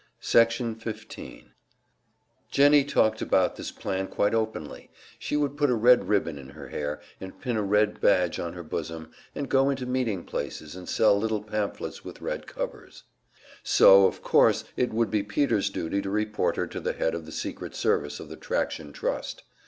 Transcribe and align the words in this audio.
Section 0.19 0.73
15 0.73 1.51
Jennie 2.49 2.83
talked 2.83 3.21
about 3.21 3.55
this 3.55 3.71
plan 3.71 4.07
quite 4.07 4.33
openly; 4.33 4.89
she 5.19 5.37
would 5.37 5.55
put 5.55 5.69
a 5.69 5.75
red 5.75 6.09
ribbon 6.09 6.39
in 6.39 6.49
her 6.49 6.69
hair, 6.69 6.99
and 7.19 7.39
pin 7.39 7.55
a 7.55 7.61
red 7.61 8.01
badge 8.01 8.39
on 8.39 8.53
her 8.53 8.63
bosom, 8.63 9.11
and 9.35 9.47
go 9.47 9.69
into 9.69 9.85
meeting 9.85 10.23
places 10.23 10.75
and 10.75 10.89
sell 10.89 11.15
little 11.19 11.43
pamphlets 11.43 12.03
with 12.03 12.19
red 12.19 12.47
covers. 12.47 13.03
So, 13.61 14.07
of 14.07 14.23
course, 14.23 14.63
it 14.75 14.91
would 14.91 15.11
be 15.11 15.21
Peter's 15.21 15.69
duty 15.69 16.01
to 16.01 16.09
report 16.09 16.55
her 16.55 16.65
to 16.65 16.79
the 16.79 16.93
head 16.93 17.13
of 17.13 17.27
the 17.27 17.31
secret 17.31 17.75
service 17.75 18.19
of 18.19 18.27
the 18.27 18.37
Traction 18.37 18.93
Trust. 18.93 19.43